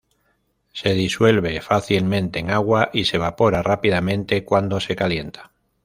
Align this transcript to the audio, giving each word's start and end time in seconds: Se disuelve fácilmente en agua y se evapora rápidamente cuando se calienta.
Se 0.73 0.95
disuelve 0.95 1.61
fácilmente 1.61 2.39
en 2.39 2.49
agua 2.49 2.89
y 2.91 3.05
se 3.05 3.17
evapora 3.17 3.61
rápidamente 3.61 4.43
cuando 4.43 4.79
se 4.79 4.95
calienta. 4.95 5.51